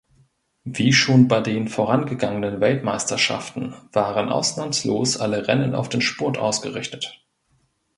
Wie 0.63 0.93
schon 0.93 1.27
bei 1.27 1.41
den 1.41 1.67
vorangegangenen 1.67 2.59
Weltmeisterschaften 2.59 3.75
waren 3.91 4.29
ausnahmslos 4.29 5.17
alle 5.17 5.47
Rennen 5.47 5.75
auf 5.75 5.89
den 5.89 6.01
Spurt 6.01 6.39
ausgerichtet. 6.39 7.23